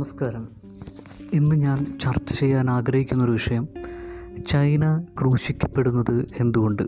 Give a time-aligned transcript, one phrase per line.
[0.00, 0.48] നമസ്കാരം.
[1.32, 3.68] ഇന്ന് ഞാൻ ചർച്ച ചെയ്യാൻ ആഗ്രഹിക്കുന്ന ഒരു വിഷയം
[4.48, 6.82] ചൈന ക്രൂശിക്കപ്പെടുന്നത് എന്തുകൊണ്ട്?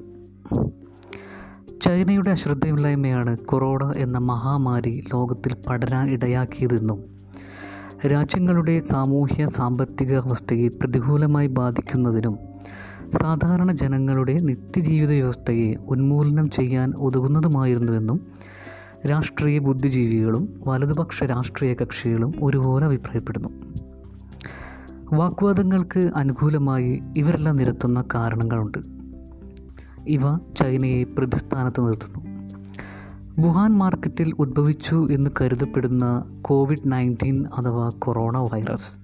[1.85, 7.05] ചൈനയുടെ അശ്രദ്ധയില്ലായ്മയാണ് കൊറോണ എന്ന മഹാമാരി ലോകത്തിൽ പടരാൻ ഇടയാക്കിയതെന്നും
[8.07, 12.39] രാജ്യങ്ങളുടെ സാമൂഹ്യ സാമ്പത്തിക അവസ്ഥയെ പ്രതികൂലമായി ബാധിക്കുന്നതിനും
[13.23, 18.27] സാധാരണ ജനങ്ങളുടെ നിത്യജീവിത വ്യവസ്ഥയെ ഉന്മൂലനം ചെയ്യാൻ ഉതകുന്നതുമായിരുന്നുവെന്നും
[19.11, 23.49] രാഷ്ട്രീയ ബുദ്ധിജീവികളും വലതുപക്ഷ രാഷ്ട്രീയ കക്ഷികളും ഒരുപോലെ അഭിപ്രായപ്പെടുന്നു.
[25.13, 28.79] വാഗ്വാദങ്ങൾക്ക് അനുകൂലമായി ഇവരെല്ലാം നിരത്തുന്ന കാരണങ്ങളുണ്ട്.
[30.09, 32.33] ഇവ ചൈനയെ പ്രതിസ്ഥാനത്ത് നിർത്തുന്നു.
[33.41, 38.99] വുഹാൻ മാർക്കറ്റിൽ ഉദ്ഭവിച്ചു എന്ന് കരുതപ്പെടുന്ന കോവിഡ് നയന്റീൻ അഥവാ കൊറോണ വൈറസ്.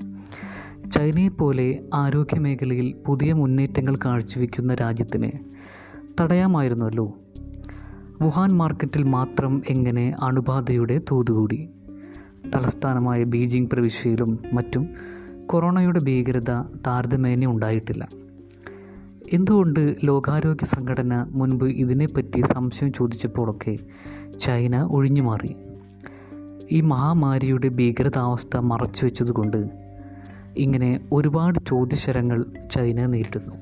[0.91, 5.31] ചൈനയെപ്പോലെ ആരോഗ്യമേഖലയിൽ പുതിയ മുന്നേറ്റങ്ങൾ കാഴ്ചവെക്കുന്ന രാജ്യത്തിന്
[6.21, 7.17] തടയാമായിരുന്നല്ലോ
[8.23, 11.69] വുഹാൻ മാർക്കറ്റിൽ മാത്രം എങ്ങനെ അണുബാധയുടെ തോതുകൂടി?
[12.55, 14.89] തലസ്ഥാനമായ ബീജിംഗ് പ്രവിശ്യയിലും മറ്റും
[15.47, 16.51] കൊറോണയുടെ ഭീകരത
[16.87, 18.09] താരതമ്യേന ഉണ്ടായിട്ടില്ല.
[19.33, 23.79] എന്തുകൊണ്ട് ലോകാരോഗ്യ സംഘടന മുൻപ് ഇതിനെപ്പറ്റി സംശയം ചോദിച്ചപ്പോഴൊക്കെ
[24.41, 25.57] ചൈന ഒഴിഞ്ഞു മാറി
[26.73, 29.71] ഈ മഹാമാരിയുടെ ഭീകരതാവസ്ഥ മറച്ചു വെച്ചതുകൊണ്ട്
[30.57, 33.55] ഇങ്ങനെ ഒരുപാട് ചോദ്യശരങ്ങൾ ചൈന നേരിടുന്നു.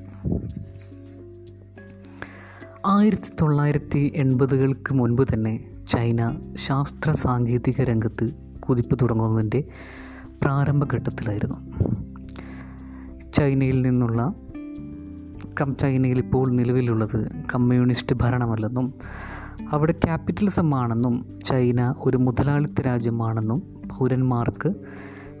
[2.85, 9.63] ആയിരത്തി തൊള്ളായിരത്തി എൺപതുകൾക്ക് മുൻപ് തന്നെ ചൈന ശാസ്ത്ര സാങ്കേതിക രംഗത്ത് കുതിപ്പ് തുടങ്ങുന്നതിന്റെ
[10.41, 11.57] പ്രാരംഭഘട്ടത്തിലായിരുന്നു.
[13.33, 14.33] ചൈനയിൽ നിന്നുള്ള
[15.61, 18.93] കം ചൈനയിൽ ഇപ്പോൾ നിലവിലുള്ളത് കമ്മ്യൂണിസ്റ്റ് ഭരണമല്ലെന്നും
[19.71, 24.69] അവിടെ ക്യാപിറ്റലിസം ആണെന്നും ചൈന ഒരു മുതലാളിത്ത രാജ്യമാണെന്നും പൗരന്മാർക്ക്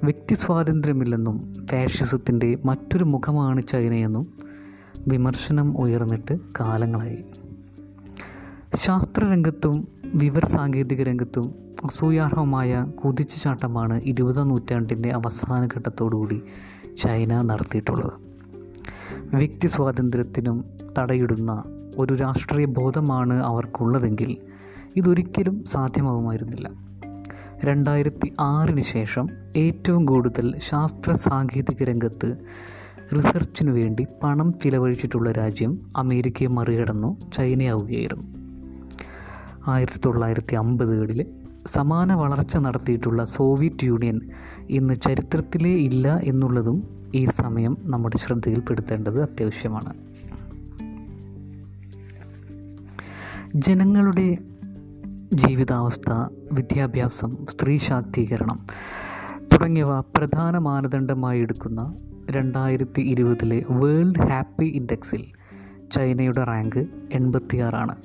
[0.03, 4.46] വ്യക്തി സ്വാതന്ത്ര്യമില്ലെന്നും ഫാഷിസത്തിന്റെ മറ്റൊരു മുഖമാണ് ചൈനയെന്നും
[5.07, 7.25] വിമർശനം ഉയർന്നിട്ട് കാലങ്ങളായി.
[8.75, 16.41] ശാസ്ത്രരംഗത്തും വിവര സാങ്കേതിക രംഗത്തും അസൂയാർഹമായ കുതിച്ചുചാട്ടമാണ് ഇരുപതാം നൂറ്റാണ്ടിന്റെ അവസാന ഘട്ടത്തോടുകൂടി
[17.03, 18.11] ചൈന നടത്തിയിട്ടുള്ളത്.
[19.35, 20.65] വ്യക്തി സ്വാതന്ത്ര്യത്തിനും
[20.99, 21.63] തടയിടുന്ന
[21.97, 24.37] ഒരു രാഷ്ട്രീയ ബോധമാണ് അവർക്കുള്ളതെങ്കിൽ
[24.95, 26.69] ഇതൊരിക്കലും സാധ്യമാകുമായിരുന്നില്ല
[27.63, 32.37] രണ്ടായിരത്തി ആറിന് ശേഷം ഏറ്റവും കൂടുതൽ ശാസ്ത്ര സാങ്കേതിക രംഗത്ത്
[33.15, 38.23] റിസർച്ചിനു വേണ്ടി പണം ചിലവഴിച്ചിട്ടുള്ള രാജ്യം അമേരിക്കയെ മറികടന്നു ചൈനയാവുകയായിരുന്നു.
[39.67, 41.25] ആയിരത്തി തൊള്ളായിരത്തി അമ്പതുകളിൽ
[41.67, 44.21] സമാന വളർച്ച നടത്തിയിട്ടുള്ള സോവിയറ്റ് യൂണിയൻ
[44.69, 49.93] ഇന്ന് ചരിത്രത്തിലേ ഇല്ല എന്നുള്ളതും ഈ സമയം നമ്മുടെ ശ്രദ്ധയിൽപ്പെടുത്തേണ്ടത് അത്യാവശ്യമാണ്.
[53.55, 54.37] ജനങ്ങളുടെ
[55.33, 56.11] ജീവിതാവസ്ഥ
[56.51, 58.59] വിദ്യാഭ്യാസം സ്ത്രീ ശാക്തീകരണം
[59.53, 61.95] തുടങ്ങിയവ പ്രധാന മാനദണ്ഡമായി എടുക്കുന്ന
[62.31, 65.23] രണ്ടായിരത്തി ഇരുപതിലെ വേൾഡ് ഹാപ്പി ഇൻഡെക്സിൽ
[65.91, 67.95] ചൈനയുടെ റാങ്ക് എൺപത്തിയാറാണ്.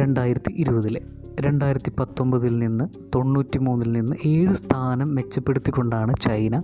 [0.00, 1.00] രണ്ടായിരത്തി ഇരുപതിലെ
[1.40, 2.84] രണ്ടായിരത്തി പത്തൊമ്പതിൽ നിന്ന്
[3.14, 6.62] തൊണ്ണൂറ്റി മൂന്നിൽ നിന്ന് ഏഴ് സ്ഥാനം മെച്ചപ്പെടുത്തിക്കൊണ്ടാണ് ചൈന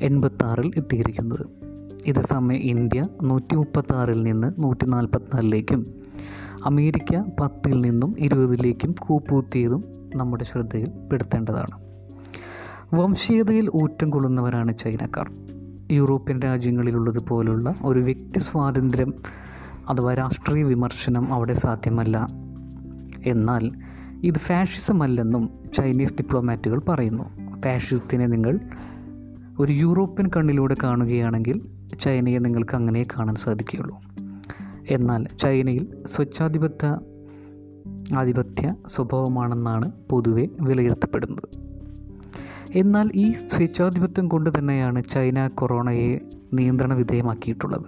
[0.00, 1.46] എൺപത്താറിൽ എത്തിയിരിക്കുന്നത്.
[2.06, 5.94] ഇതേസമയം ഇന്ത്യ നൂറ്റി മുപ്പത്താറിൽ നിന്ന് നൂറ്റി നാൽപ്പത്തിനാലിലേക്കും
[6.64, 9.84] അമേരിക്ക പത്തിൽ നിന്നും ഇരുപതിലേക്കും കൂപ്പൂത്തിയതും
[10.16, 11.84] നമ്മുടെ ശ്രദ്ധയിൽ പെടുത്തേണ്ടതാണ്.
[12.94, 15.53] വംശീയതയിൽ ഊറ്റം കൊള്ളുന്നവരാണ് ചൈനക്കാർ.
[15.90, 19.14] യൂറോപ്യൻ രാജ്യങ്ങളിലുള്ളത് പോലുള്ള ഒരു വ്യക്തി സ്വാതന്ത്ര്യം
[19.88, 22.26] അഥവാ രാഷ്ട്രീയ വിമർശനം അവിടെ സാധ്യമല്ല.
[23.26, 23.72] എന്നാൽ
[24.24, 27.24] ഇത് ഫാഷിസമല്ലെന്നും ചൈനീസ് ഡിപ്ലോമാറ്റുകൾ പറയുന്നു.
[27.60, 28.60] ഫാഷിസത്തിനെ നിങ്ങൾ
[29.58, 31.66] ഒരു യൂറോപ്യൻ കണ്ണിലൂടെ കാണുകയാണെങ്കിൽ
[32.00, 34.00] ചൈനയെ നിങ്ങൾക്ക് അങ്ങനെ കാണാൻ സാധിക്കുകയുള്ളൂ.
[34.90, 36.98] എന്നാൽ ചൈനയിൽ സ്വച്ഛാധിപത്യ
[38.16, 41.63] ആധിപത്യ സ്വഭാവമാണെന്നാണ് പൊതുവെ വിലയിരുത്തപ്പെടുന്നത്.
[42.74, 46.18] എന്നാൽ ഈ സ്വേച്ഛാധിപത്യം കൊണ്ട് തന്നെയാണ് ചൈന കൊറോണയെ
[46.52, 47.84] നിയന്ത്രണ വിധേയമാക്കിയിട്ടുള്ളത്.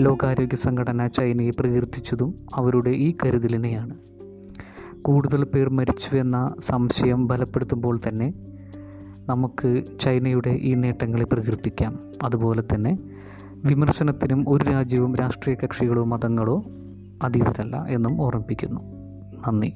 [0.00, 3.94] ലോകാരോഗ്യ സംഘടന ചൈനയെ പ്രകീർത്തിച്ചതും അവരുടെ ഈ കരുതലിനെയാണ്.
[5.02, 8.34] കൂടുതൽ പേർ മരിച്ചുവെന്ന സംശയം ബലപ്പെടുത്തുമ്പോൾ തന്നെ
[9.26, 11.98] നമുക്ക് ചൈനയുടെ ഈ നേട്ടങ്ങളെ പ്രകീർത്തിക്കാം.
[12.22, 12.98] അതുപോലെ തന്നെ
[13.54, 16.64] വിമർശനത്തിനും ഒരു രാജ്യവും രാഷ്ട്രീയ കക്ഷികളോ മതങ്ങളോ
[17.22, 18.80] അതീതരല്ല എന്നും ഓർമ്മിപ്പിക്കുന്നു.
[19.48, 19.72] നന്ദി.